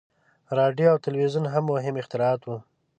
•راډیو 0.57 0.91
او 0.93 0.97
تلویزیون 1.05 1.45
هم 1.53 1.63
مهم 1.73 1.95
اختراعات 2.01 2.41
وو. 2.43 2.57